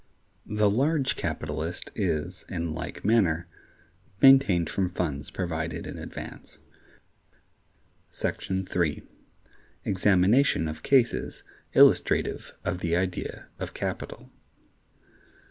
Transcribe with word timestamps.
The 0.47 0.67
large 0.67 1.15
capitalist 1.15 1.91
is, 1.93 2.43
in 2.49 2.73
like 2.73 3.05
manner, 3.05 3.47
maintained 4.19 4.67
from 4.67 4.89
funds 4.89 5.29
provided 5.29 5.85
in 5.85 5.99
advance.§ 5.99 6.57
3. 8.69 9.03
Examination 9.85 10.67
of 10.67 10.81
Cases 10.81 11.43
Illustrative 11.75 12.55
of 12.65 12.79
the 12.79 12.95
Idea 12.95 13.49
of 13.59 13.75
Capital. 13.75 14.27